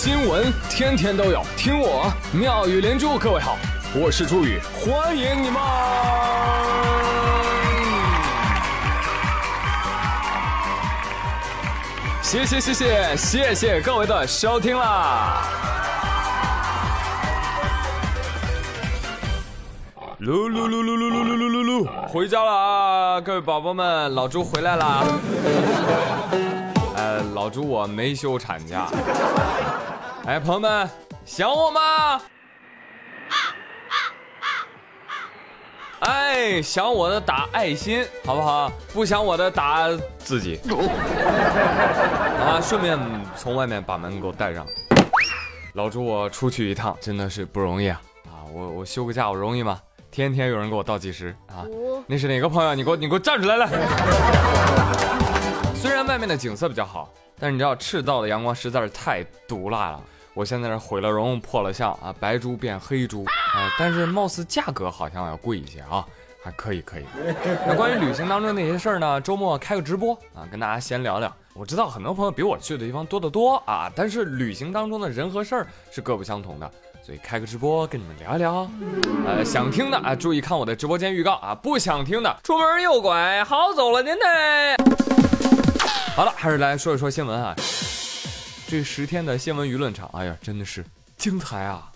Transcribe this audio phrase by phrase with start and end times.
[0.00, 3.18] 新闻天天都有，听我妙语连珠。
[3.18, 3.58] 各位好，
[4.00, 5.60] 我是朱宇，欢迎你们！
[12.22, 15.42] 谢谢谢谢谢谢各位的收听啦！
[20.20, 23.20] 噜噜噜噜噜噜噜噜噜噜，回家了啊！
[23.20, 25.02] 各位宝宝们，老朱回来啦！
[26.94, 28.86] 呃，老朱我没休产假。
[30.28, 30.86] 哎，朋友们，
[31.24, 32.20] 想我吗？
[36.00, 38.70] 哎，想我的打爱心，好不好？
[38.92, 39.88] 不想我的打
[40.18, 40.60] 自己。
[42.44, 42.98] 啊，顺便
[43.34, 44.66] 从外面把门给我带上。
[45.72, 48.02] 老朱我出去一趟真的是不容易啊！
[48.26, 49.80] 啊，我我休个假我容易吗？
[50.10, 51.64] 天天有人给我倒计时啊！
[52.06, 52.74] 那是哪个朋友？
[52.74, 53.66] 你给我你给我站出来来！
[55.74, 57.10] 虽然外面的景色比较好，
[57.40, 60.02] 但是你知道赤道的阳光实在是太毒辣了。
[60.38, 63.68] 我现在是毁了容破了相啊，白猪变黑猪啊！
[63.76, 66.06] 但是貌似价格好像要贵一些啊，
[66.44, 67.04] 还可以可以。
[67.66, 69.20] 那关于旅行当中那些事儿呢？
[69.20, 71.34] 周末开个直播啊，跟大家闲聊聊。
[71.54, 76.70] 我知道很多朋友比我去的地方多得多啊，但是旅行当中的人和事儿是各不相同的。
[77.04, 78.70] 所以开个直播跟你们聊一聊，
[79.26, 84.76] 呃，想听的啊，注意看我的直播间预告啊；不想听的，出门右拐，好走了您嘞。
[86.14, 87.56] 好了，还是来说一说新闻啊。
[88.70, 90.84] 这十天的新闻舆论场，哎呀，真的是
[91.16, 91.90] 精彩啊！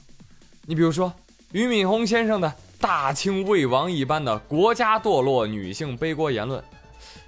[0.64, 1.12] 你比如说
[1.50, 6.64] 俞敏洪先生的大清魏王一般的国家堕落、女性背锅言论，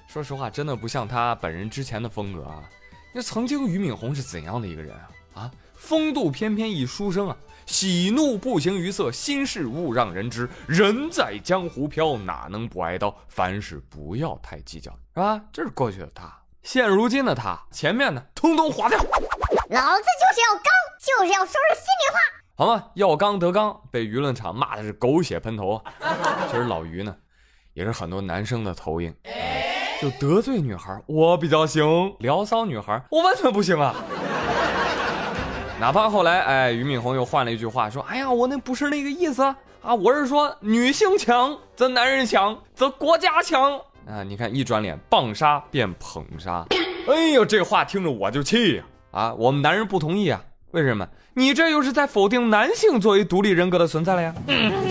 [0.09, 2.65] 说实话，真的不像他本人之前的风格啊。
[3.13, 4.97] 那曾经俞敏洪是怎样的一个人
[5.35, 5.43] 啊？
[5.43, 7.37] 啊，风度翩翩一书生啊。
[7.67, 10.49] 喜怒不形于色，心事勿让人知。
[10.67, 13.15] 人在江湖飘，哪能不挨刀？
[13.29, 15.39] 凡事不要太计较，是吧？
[15.53, 18.99] 这是过去的他，现如今的他，前面呢，通通划掉。
[19.75, 22.21] 老子就是要刚，就是要说说心里话。
[22.55, 22.85] 好吗？
[22.95, 25.93] 要刚得刚，被舆论场骂的是狗血喷头啊。
[26.49, 27.13] 其实老于呢，
[27.73, 29.13] 也是很多男生的投影。
[30.01, 33.97] 就得罪女孩，我比较行；聊骚女孩，我完全不行啊。
[35.81, 39.43] 哪怕后来，哎，俞敏洪又换了一句话，说：“哎呀，我那不是那个意思
[39.83, 43.77] 啊，我是说女性强则男人强，则国家强
[44.07, 46.65] 啊。”你看，一转脸，棒杀变捧杀，
[47.11, 48.85] 哎呦，这话听着我就气呀！
[49.39, 50.43] 我们男人不同意啊，
[50.73, 51.07] 为什么？
[51.35, 54.35] 你这又是在否定男性作为独立人格的存在了呀？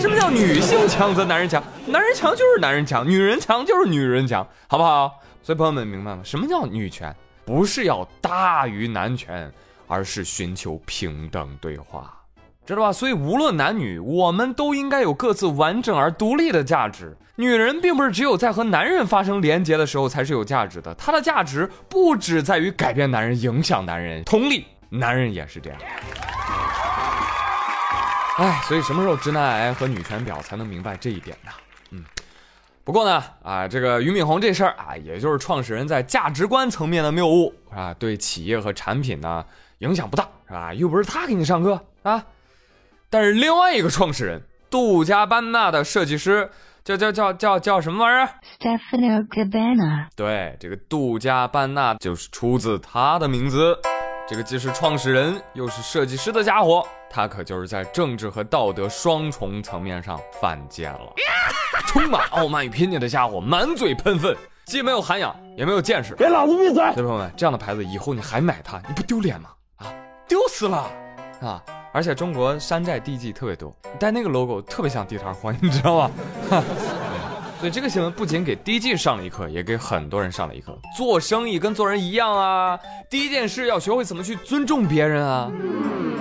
[0.00, 1.62] 什么叫女性强则男人强？
[1.86, 5.20] 男人强就是男人强，女人强就是女人强，好不好？
[5.42, 6.22] 所以朋友们明白吗？
[6.24, 7.14] 什么叫女权？
[7.44, 9.52] 不是要大于男权。
[9.86, 12.10] 而是寻求平等对话，
[12.66, 12.92] 知道吧？
[12.92, 17.16] 所以无论男女，我们都应该有各自完整而独立的价值。
[17.36, 24.22] 女人并不是只有在和男人发生连结的时候才是有价值的，她的价值不只在于改变男人、影响男人。
[24.24, 25.78] 同理，男人也是这样。
[28.38, 31.50] 哎，所以什么时候直男癌和女权婊才能明白这一点呢？
[31.90, 32.04] 嗯，
[32.82, 39.44] 不过呢，啊，这个俞敏洪这事儿啊，也就是创始人在价值观层面的谬误啊，对企业和产品呢。
[39.78, 40.72] 影响不大是吧？
[40.72, 42.24] 又不是他给你上课啊。
[43.14, 46.50] 但是另外一个创始人杜嘉班纳的设计师
[46.82, 50.08] 叫叫叫叫叫什么玩意儿？Stefano Gabbana。
[50.16, 53.78] 对，这个杜嘉班纳就是出自他的名字。
[54.26, 61.12] 这个既是创始人又是设计师的家伙，他可就是在政治和道德双重层面上犯贱了。
[61.86, 64.36] 充满傲慢与偏见的家伙，满嘴喷粪，
[64.66, 66.16] 既没有涵养也没有见识。
[66.16, 66.82] 给老子闭嘴！
[66.94, 69.50] 朋友们，这样的牌子以后你还买它，你不丢脸吗？
[69.76, 69.86] 啊
[70.26, 70.90] 丢死了，
[71.40, 71.62] 啊！
[71.94, 76.10] 而且中国山寨地基特别多，但那个 logo 特别像地摊货， 你知道吗？
[77.60, 80.76] 所以这个新闻不仅给 DG 上了一课，也给很多人上了一课。
[80.96, 82.76] 做生意跟做人一样啊，
[83.08, 85.48] 第一件事要学会怎么去尊重别人啊。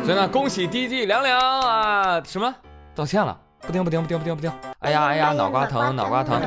[0.06, 2.22] 所以呢，恭喜 DG 凉凉啊！
[2.24, 2.54] 什么？
[2.94, 3.36] 道歉了？
[3.66, 4.52] 不听不听不听不听不听！
[4.80, 6.40] 哎呀哎呀，脑瓜疼脑瓜疼。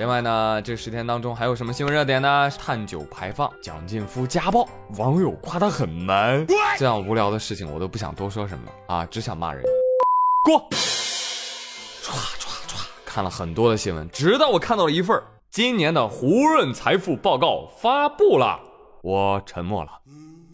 [0.00, 2.50] 另外呢，这十天当中还有什么新闻热点呢？
[2.58, 4.68] 碳九排放，蒋劲夫家暴，
[4.98, 6.44] 网友夸他很 man。
[6.76, 9.62] 这样无聊的事情我都不想多说什么了啊，只想骂人。
[10.44, 10.68] 过，
[12.02, 12.10] 唰
[12.40, 18.58] 唰唰，看了很多的新闻，直到我看到了一份今年的胡润财富报告发布了，
[19.00, 19.90] 我沉默了。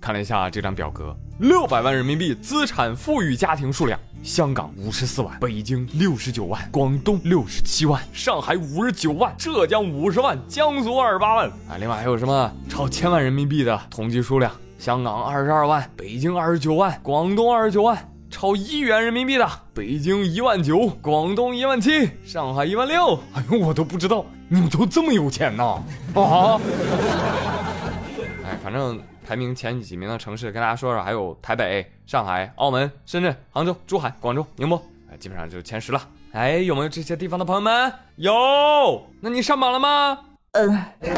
[0.00, 4.00] 看了一下这张表格，六百万人民币资产富裕家庭数量。
[4.22, 11.76] 香港五十四万，北京六十九万，广东六十七万，上海五十九万，浙江五十万，江苏二十八万啊！
[11.78, 14.50] 另外还有什么超千万人民币的统计数量？
[14.78, 23.18] 香港二十二万，北京二十九万，广东二十九万，超一元人民币的，北京一万九，广东一万七，上海一万六。
[23.34, 25.82] 哎呦，我都不知道你们都这么有钱呐！
[26.14, 26.60] 啊！
[28.44, 28.98] 哎，反正。
[29.30, 36.02] 排名前几名的城市跟大家说说，还有台北、上海、澳门、深圳、杭州、珠海、广州、宁波，哎，基本上就是前十了。
[36.32, 37.92] 哎，有没有这些地方的朋友们？
[38.16, 40.18] 有，那你上榜了吗？
[40.50, 40.68] 嗯，
[41.00, 41.08] 没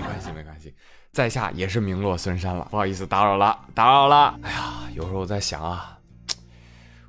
[0.00, 0.74] 关系，没关系，
[1.12, 4.34] 在下也是名落孙山了，不好意思打扰了，打扰了。
[4.42, 5.98] 哎呀，有时候我在想啊，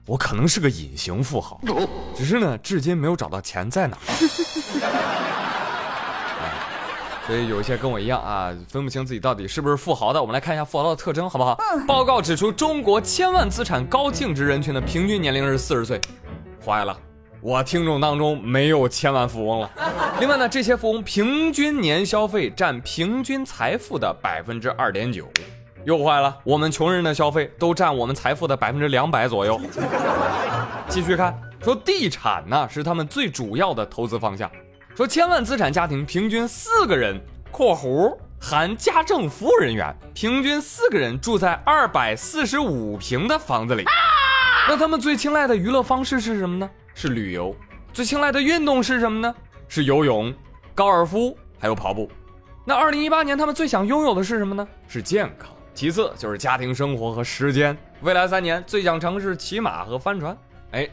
[0.05, 1.61] 我可能是个隐形富豪，
[2.13, 3.97] 只是呢，至今没有找到钱在哪。
[7.27, 10.19] 所以有一些跟我一样啊，分不清自己到底是不是富豪的。
[10.19, 11.57] 我们来看一下富豪的特征，好不好？
[11.88, 16.01] 报告指出，中国千万资产高净值人群的平均年龄是四十岁。
[16.65, 16.97] 坏了，
[17.39, 19.69] 我听众当中没有千万富翁了。
[20.19, 25.27] 另外呢，这些富翁平均年消费占平均财富的百分之二点九。
[25.85, 29.59] 又坏了，我们穷人的消费都占我们财富的百分之两百左右。
[30.89, 34.51] 继续看，说地产呢是他们最主要的投资方向。
[34.93, 43.85] 说千万资产家庭平均四个人（括弧含家政服务人员），平均四个人住在二百四十五平的房子里。
[44.67, 46.69] 那他们最青睐的娱乐方式是什么呢？
[46.93, 47.55] 是旅游。
[47.93, 49.33] 最青睐的运动是什么呢？
[49.69, 50.33] 是游泳、
[50.75, 52.11] 高尔夫还有跑步。
[52.65, 54.67] 那二零一八年他们最想拥有的是什么呢？
[54.89, 55.49] 是健康。
[55.73, 57.75] 其次就是家庭生活和时间。
[58.01, 60.38] 未来三年最想尝试骑马和帆船。
[60.71, 60.89] 哎。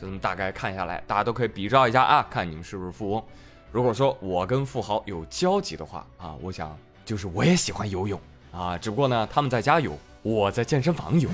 [0.00, 3.22] 就这么大概看下来，大家都可以比照一下啊，看你们是不是富翁。
[3.70, 6.74] 如果说我跟富豪有交集的话啊，我想
[7.04, 8.18] 就是我也喜欢游泳
[8.50, 11.28] 啊，只不过呢，他们在家游，我在健身房游。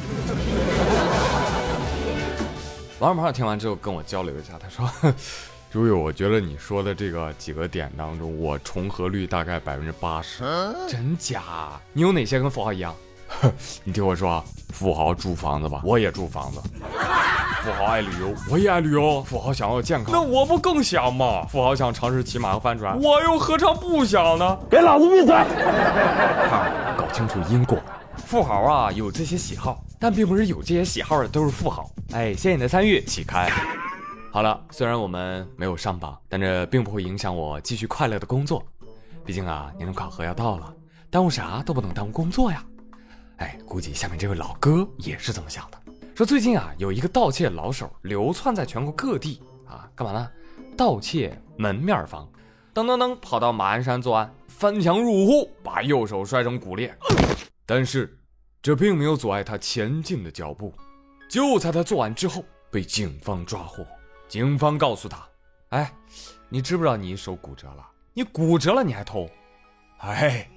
[2.99, 5.15] 王二胖听完之后跟我交流一下，他说
[5.71, 10.45] ：“朱友，我觉得你说的这个几个点当中，我重合率大概百分之八十，
[10.89, 11.81] 真假？
[11.93, 12.95] 你有哪些跟富豪一样？
[13.85, 16.61] 你听我说啊，富豪住房子吧，我也住房子。”
[17.67, 19.21] 富豪爱旅游，我也爱旅游。
[19.25, 21.45] 富豪想要健康，那我不更想吗？
[21.51, 24.57] 富豪想尝试骑马和帆船，我又何尝不想呢？
[24.71, 25.35] 给老子闭嘴！
[26.97, 27.77] 搞清楚因果。
[28.19, 31.91] 富豪啊，有这些喜好，但并不是有这些喜好的都是富豪。
[32.13, 33.51] 哎，谢谢你的参与，起开。
[34.31, 38.63] 好了，虽然我们没有上榜，但这并不会影响我继续快乐的工作。
[39.25, 40.73] 毕竟啊，年终考核要到了，
[41.11, 42.63] 耽误啥都不能耽误工作呀。
[43.39, 45.79] 哎，估计下面这位老哥也是这么想的。
[46.17, 50.31] 说最近啊，有一个盗窃老手流窜在全国各地啊，干嘛呢？
[50.75, 52.27] 盗窃门面房，
[52.73, 56.97] 噔噔噔跑到马鞍山作案，翻墙入户，把右手摔成骨裂。
[57.67, 58.19] 但是
[58.63, 60.73] 这并没有阻碍他前进的脚步。
[61.29, 63.87] 就在他作案之后，被警方抓获。
[64.27, 65.23] 警方告诉他
[65.69, 65.93] ：“哎，
[66.49, 67.87] 你知不知道你手骨折了？
[68.15, 69.29] 你骨折了你还偷？
[69.99, 70.49] 哎，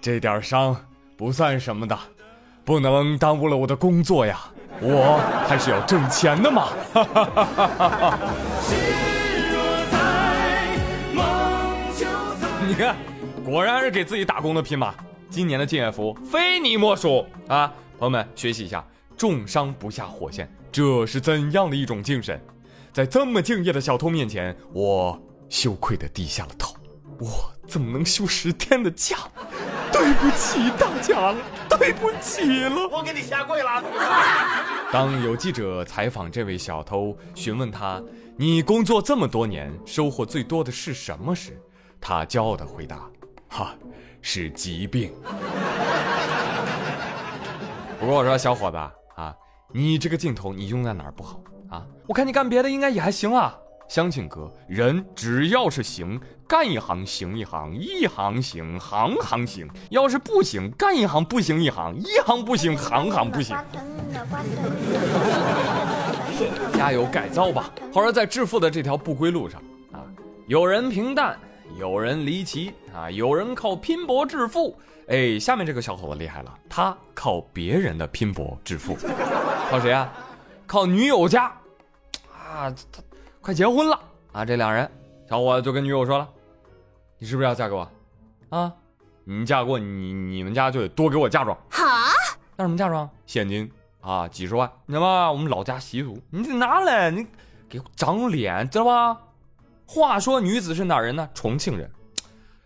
[0.00, 0.76] 这点伤
[1.16, 1.98] 不算什么的，
[2.64, 4.40] 不能耽误了我的工作呀。”
[4.80, 6.70] 我还是要挣钱的嘛！
[12.66, 12.96] 你看，
[13.44, 14.92] 果然是给自己打工的拼马！
[15.30, 17.72] 今年的敬业福非你莫属啊！
[18.00, 18.84] 朋友们，学习一下，
[19.16, 22.40] 重伤不下火线，这是怎样的一种精神？
[22.92, 25.16] 在这么敬业的小偷面前，我
[25.48, 26.74] 羞愧的低下了头。
[27.20, 27.28] 我
[27.68, 29.16] 怎么能休十天的假？
[29.92, 31.36] 对不起大家了，
[31.76, 33.82] 对不起了，我给你下跪了。
[34.92, 38.02] 当有记者采访这位小偷，询问他
[38.38, 41.60] ：“你工作这么多年，收获最多的是什么？”时，
[42.00, 43.00] 他骄傲的回答
[43.50, 43.74] ：“哈，
[44.22, 45.12] 是疾病。
[47.98, 48.76] ”不过我说小伙子
[49.16, 49.34] 啊，
[49.72, 51.40] 你这个镜头你用在哪儿不好
[51.70, 51.84] 啊？
[52.06, 53.56] 我看你干别的应该也还行啊。
[53.88, 63.56] 相信哥，人只要是行，干一行行一行，一行行行行行；要是不行，干一行不行一行，一行不行行行不行。
[66.74, 67.70] 加油改造吧！
[67.92, 70.04] 好儿在致富的这条不归路上啊，
[70.46, 71.38] 有人平淡，
[71.78, 74.76] 有人离奇啊，有人靠拼搏致富。
[75.08, 78.96] 哎，下面这个小伙子厉害了，他靠别人的拼搏致富，
[79.70, 80.12] 靠谁啊？
[80.66, 81.44] 靠女友家
[82.32, 83.02] 啊，他。
[83.40, 84.00] 快结婚了
[84.32, 84.42] 啊！
[84.42, 84.90] 这两人，
[85.28, 86.28] 小伙子就跟女友说了
[87.18, 87.90] ：“你是不是要嫁给我？
[88.50, 88.72] 啊，
[89.24, 91.56] 你嫁给我，你你们家就得多给我嫁妆。
[91.70, 92.12] 哈，
[92.56, 93.08] 那什么嫁妆？
[93.26, 95.32] 现金啊，几十万，你知道吗？
[95.32, 97.26] 我们老家习俗，你得拿来，你
[97.68, 99.18] 给我长脸，知道吧？
[99.86, 101.28] 话说女子是哪人呢？
[101.34, 101.90] 重庆人。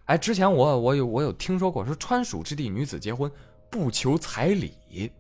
[0.07, 3.31] 哎，之前我我有我有听说过，说川蜀之地女子结婚
[3.71, 5.13] 不求彩礼，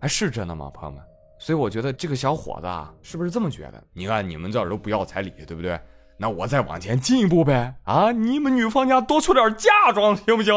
[0.00, 1.04] 哎，是真的吗，朋友们？”
[1.40, 3.82] 所以我觉得这个小伙子啊，是不是这么觉得？
[3.92, 5.80] 你看你们这儿都不要彩礼，对不对？
[6.22, 10.54] 那我再往前进一步呗，啊，你们女方家多出点嫁妆，行不行？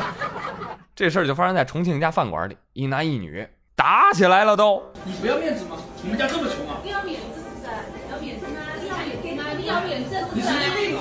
[0.94, 4.82] 这事儿就发生在重庆一家饭馆里，一男一女打起来了都。
[5.04, 5.78] 你不要面子吗？
[6.02, 6.76] 你们家这么穷啊？
[6.82, 7.66] 不要面子是
[8.12, 8.60] 要面子吗？
[8.78, 9.42] 你要面子吗？
[9.56, 11.00] 你要面子，你是病啊？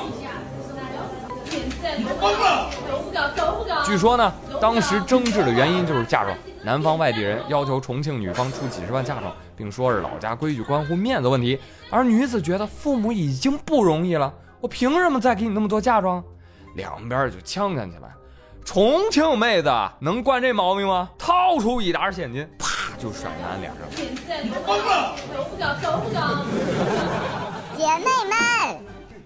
[1.51, 1.75] 面子。
[1.98, 2.72] 你疯了！
[3.86, 11.60] 据说呢，当时争执的原因就是嫁妆，男方外地人要求重庆女方出几十万嫁妆，并说是老家规矩关乎面子问题，
[11.90, 16.24] 而女子觉得父母已经不容易了，我凭什么再给你那么多嫁妆？
[16.76, 18.10] 两边就呛呛起来。
[18.66, 21.10] 重庆妹子能惯这毛病吗？
[21.20, 23.82] 掏出一沓现金，啪就甩男脸上。
[24.66, 25.16] 疯了！
[27.78, 28.34] 姐妹们，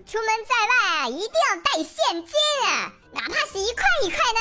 [0.06, 2.34] 出门在外啊，一定要带现金
[2.68, 4.40] 啊，哪怕是一块一块的。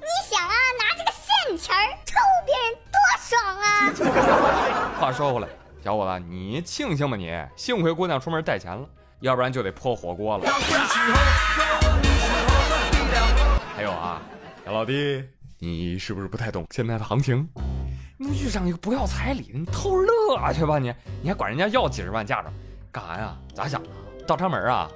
[0.00, 2.12] 你想啊，拿这个现钱儿抽
[2.44, 4.98] 别人多爽啊！
[4.98, 5.46] 话说回来，
[5.82, 8.84] 小伙子，你庆幸吧你，幸亏姑娘出门带钱了，
[9.20, 10.44] 要不然就得破火锅了。
[13.76, 14.20] 还有啊，
[14.64, 15.22] 小老弟，
[15.58, 17.48] 你是不是不太懂现在的行情？
[18.18, 20.92] 你遇上一个不要彩礼的，你偷乐去吧你！
[21.22, 22.52] 你还管人家要几十万嫁妆，
[22.90, 23.36] 干啥呀？
[23.54, 23.88] 咋想的？
[24.26, 24.90] 倒插门啊？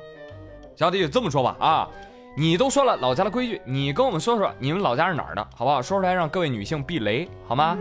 [0.74, 1.88] 小弟这么说吧啊，
[2.36, 5.82] 你都说了老家的规矩，你跟我们说说你们老家是哪儿的，好不好？
[5.82, 7.76] 说出来让各位女性避雷，好吗？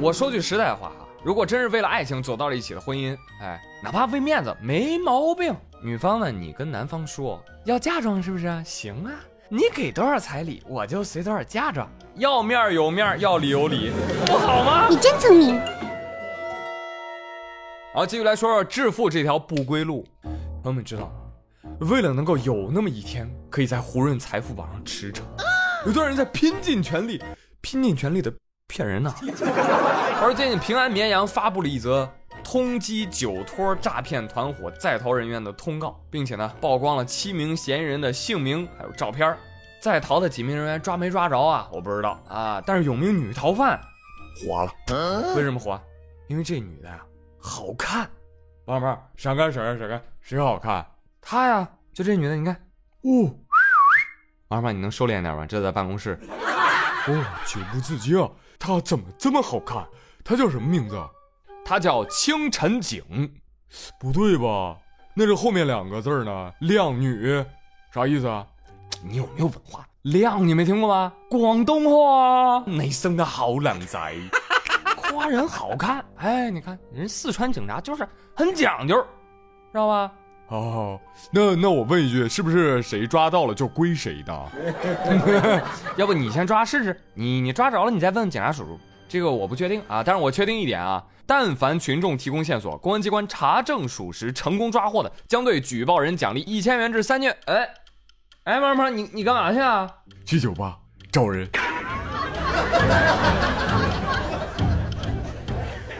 [0.00, 5.54] 我说句实在话啊，如果真是为了爱情走到了一起的婚姻，哎，哪怕为面子没毛病。
[5.82, 8.62] 女方呢，你跟男方说要嫁妆是不是？
[8.64, 9.12] 行啊，
[9.50, 11.86] 你给多少彩礼，我就随多少嫁妆。
[12.14, 13.92] 要面儿有面儿，要理有理，
[14.26, 14.86] 不好吗？
[14.88, 15.60] 你真聪明。
[17.92, 20.04] 好，继续来说说致富这条不归路。
[20.62, 21.12] 朋友们知道，
[21.80, 25.22] 为了能够有那么一天可以在胡润财富榜上驰骋，
[25.86, 27.22] 有多少人在拼尽全力、
[27.60, 28.32] 拼尽全力的
[28.68, 29.14] 骗人呢？
[30.22, 32.08] 而最近平安绵阳发布了一则
[32.42, 39.36] 通缉酒托诈骗团伙在逃人员的通告，并且呢曝光了七名嫌疑人的姓名还有照片。
[39.80, 41.68] 在逃的几名人员抓没抓着啊？
[41.70, 43.78] 我不知道啊，但是有名女逃犯
[44.36, 44.72] 火了。
[45.36, 45.78] 为什么火？
[46.28, 47.04] 因为这女的呀
[47.38, 48.08] 好看。
[48.64, 50.86] 老妹儿，闪开闪开闪开，谁好看？
[51.24, 52.54] 她呀，就这女的，你看。
[53.02, 53.34] 哦，
[54.48, 55.46] 妈妈，你能收敛点吗？
[55.46, 56.20] 这在办公室。
[57.06, 59.86] 哦，情不自禁啊，她怎么这么好看？
[60.22, 61.00] 她叫什么名字？
[61.64, 63.02] 她叫清晨景。
[63.98, 64.76] 不对吧？
[65.14, 66.52] 那是后面两个字呢？
[66.60, 67.44] 靓女，
[67.92, 68.46] 啥意思啊？
[69.02, 69.86] 你有没有文化？
[70.02, 71.12] 靓你没听过吗？
[71.30, 72.62] 广东话。
[72.66, 74.14] 你生的好靓仔，
[74.96, 76.04] 夸人好看。
[76.16, 78.94] 哎，你看人四川警察就是很讲究，
[79.72, 80.12] 知道吧？
[80.48, 84.50] 哦，那那我问一句，是不是谁抓到了就归谁的？
[85.96, 87.00] 要不你先抓试试？
[87.14, 88.78] 你你抓着了，你再问问警察叔叔。
[89.08, 97.36] 这个我不确定啊，但是我确定一点啊，但凡群众提供线索，公安机关查证属实，成功抓获的，将对举报人奖励一千元至三千。
[97.46, 97.68] 哎。
[98.44, 99.90] 哎，毛毛，你你干嘛去啊？
[100.26, 100.76] 去酒吧
[101.10, 101.48] 找人。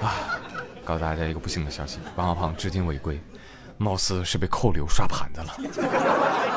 [0.03, 0.39] 啊，
[0.85, 3.19] 告诉大家一个不幸的消息，王小胖至今未归，
[3.79, 5.55] 貌似是被扣留刷盘子了。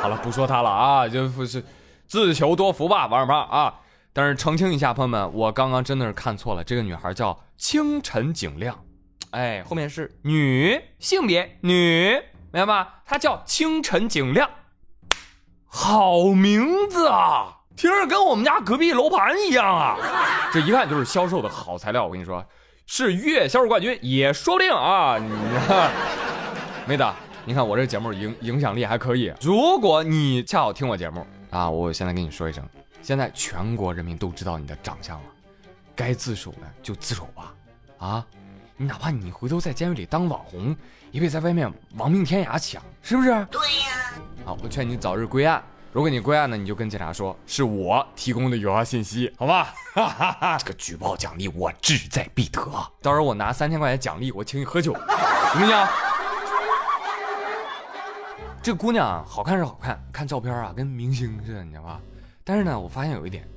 [0.02, 1.64] 好了，不说他了啊，就是
[2.08, 3.74] 自求多福吧，王小胖啊。
[4.14, 8.80] 但是澄清一下，朋友们，我刚刚真的是看错了，这个女孩叫清晨景亮，
[9.32, 12.12] 哎，后面是女性别女，
[12.52, 13.02] 明白吧？
[13.06, 14.50] 她叫清晨景亮。
[15.66, 19.98] 好名字啊，听着跟我们家隔壁楼盘一样啊！
[20.52, 22.06] 这一看就是销售的好材料。
[22.06, 22.44] 我跟你说，
[22.88, 25.18] 是月销售冠军也说不定啊！
[25.20, 25.30] 你
[26.88, 27.04] 妹子，
[27.44, 29.34] 你看我这节目影影响力还可以。
[29.42, 32.64] 如果你恰好听我节目啊，我现在跟你说一声，
[33.02, 35.26] 现在全国人民都知道你的长相了，
[35.94, 37.54] 该自首的就自首吧。
[37.98, 38.26] 啊，
[38.78, 40.74] 你哪怕你回头在监狱里当网红，
[41.12, 43.30] 也比在外面亡命天涯强，是不是？
[43.52, 44.14] 对呀。
[44.46, 45.62] 好，我劝你早日归案。
[45.92, 49.74] 如果你归案呢，你就跟警察说是我提供的有效信息，好吧？
[50.58, 52.62] 这个举报奖励我志在必得。
[53.02, 55.88] 到时候我拿三千块钱奖励，我请你喝酒，行不行？
[58.68, 62.02] 这姑娘好看是好看，看照片啊，跟明星似的，你知道吧？
[62.44, 63.48] 但是呢，我发现有一点，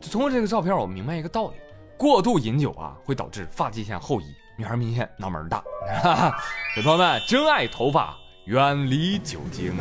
[0.00, 1.54] 就通过这个照片，我明白一个道理：
[1.98, 5.60] 过度饮酒啊，会导致发际线后移，女孩明显脑门大。
[6.76, 8.16] 小朋友们，珍爱头发。
[8.44, 9.76] 远离酒精。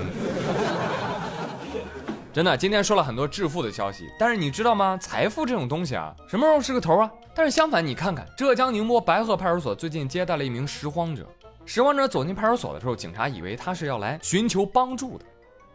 [2.33, 4.97] 真的，今天说了很多致富的消息，但是你知道吗？
[4.99, 7.11] 财富这种东西啊，什么时候是个头啊？
[7.35, 11.29] 但是相反，你看看浙江宁波白鹤派出所最近接待了一名拾荒者。
[11.71, 15.25] 拾荒者走进派出所的时候，警察以为他是要来寻求帮助的，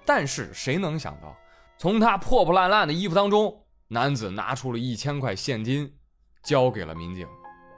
[0.04, 1.32] 但是谁能想到，
[1.78, 5.88] 从他破破烂烂的衣服当中，男子拿出了一千块现金，
[6.42, 7.28] 交给了民警。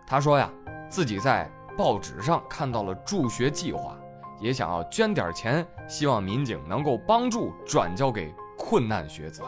[0.06, 0.50] 他说呀，
[0.88, 1.46] 自己在
[1.76, 3.94] 报纸上看到了助学计划。
[4.40, 9.42] 也想要捐点钱，希望民警能够帮助转交给困难学子。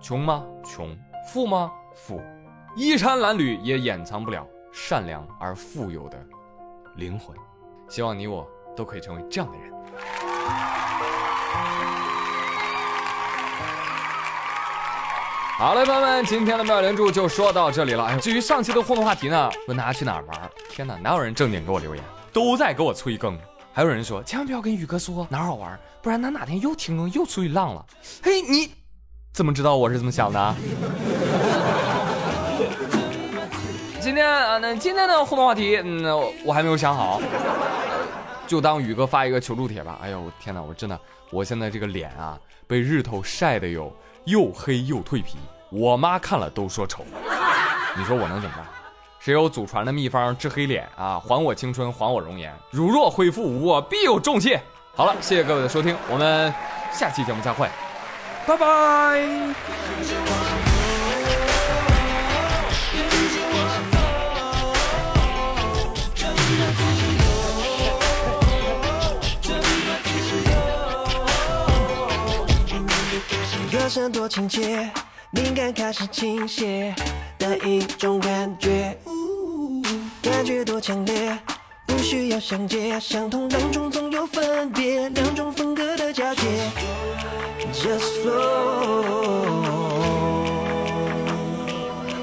[0.00, 0.46] 穷吗？
[0.64, 0.96] 穷。
[1.26, 1.72] 富吗？
[1.96, 2.22] 富。
[2.76, 6.18] 衣衫褴褛也掩藏不了善良而富有的
[6.96, 7.36] 灵魂。
[7.88, 9.70] 希望你我都可以成为这样的人。
[15.58, 18.04] 好嘞，朋友们，今天的妙连珠就说到这里了。
[18.04, 20.50] 哎，至于上期的互动话题呢，问大家去哪儿玩？
[20.70, 23.38] 天哪，哪有人正经给我留言，都在给我催更。
[23.72, 27.84] 还有人说，千万不要跟宇哥说哪儿好玩，不然他哪天又停更又出去浪了。
[28.22, 28.72] 嘿，你
[29.34, 30.54] 怎么知道我是这么想的？
[34.10, 36.02] 今天啊，那今天的互动话题，嗯，
[36.44, 37.20] 我还没有想好，
[38.44, 40.00] 就当宇哥发一个求助帖吧。
[40.02, 40.98] 哎呦，我天哪，我真的，
[41.30, 42.36] 我现在这个脸啊，
[42.66, 43.94] 被日头晒的有。
[44.24, 45.38] 又黑又蜕皮，
[45.70, 47.04] 我妈看了都说丑。
[47.96, 48.66] 你说我能怎么办？
[49.20, 51.16] 谁有祖传的秘方治黑脸啊？
[51.20, 52.52] 还我青春，还我容颜。
[52.72, 54.60] 如若恢复，我必有重谢。
[54.92, 56.52] 好了，谢谢各位的收听，我们
[56.90, 57.68] 下期节目再会，
[58.44, 59.20] 拜拜。
[73.90, 74.88] 声多亲切，
[75.32, 76.94] 灵感开始倾斜
[77.36, 78.96] 的一种感觉，
[80.22, 81.36] 感觉多强烈，
[81.88, 86.42] 不需要详解，相同当中总有分别，两种风格的交接
[87.72, 89.64] ，Just flow。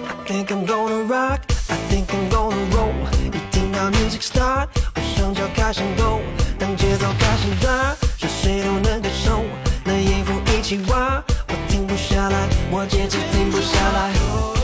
[0.07, 2.93] I think I'm gonna rock, I think I'm gonna roll。
[3.25, 6.21] 一听到 music start，我双脚开始抖，
[6.57, 9.43] 当节奏开始打，是谁都能感受，
[9.83, 11.21] 那音符一起挖。
[12.71, 14.56] 我简直停不下来。